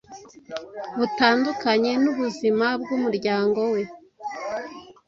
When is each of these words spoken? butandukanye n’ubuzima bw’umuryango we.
butandukanye 0.97 1.91
n’ubuzima 2.03 2.65
bw’umuryango 2.81 3.59
we. 3.73 3.81